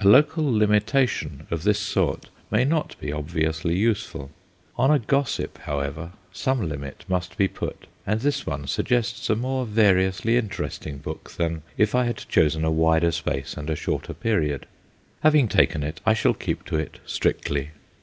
[0.00, 4.30] A local limitation of this sort may not be obviously useful.
[4.78, 9.36] On a gossip, however, some limit must be put, and this one sug gests a
[9.36, 14.14] more variously interesting book than if I had chosen a wider space and a shorter
[14.14, 14.64] period.
[15.20, 17.72] Having taken it, I shall keep to it strictly.